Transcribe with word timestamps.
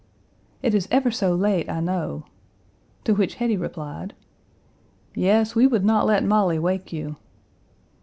"It 0.63 0.73
is 0.73 0.87
ever 0.89 1.11
so 1.11 1.35
late, 1.35 1.69
I 1.69 1.79
know," 1.79 2.23
to 3.03 3.13
which 3.13 3.35
Hetty 3.35 3.55
replied: 3.55 4.15
"Yes, 5.13 5.53
we 5.53 5.67
would 5.67 5.85
not 5.85 6.07
let 6.07 6.23
Molly 6.25 6.57
wake 6.57 6.91
you." 6.91 7.17